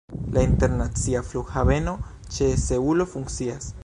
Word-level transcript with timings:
La 0.35 0.41
internacia 0.45 1.21
flughaveno 1.27 1.93
ĉe 2.37 2.49
Seulo 2.65 3.09
funkcias. 3.13 3.71